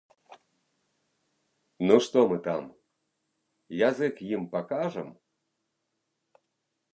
[1.89, 2.63] Ну што мы там,
[3.89, 5.09] язык ім пакажам?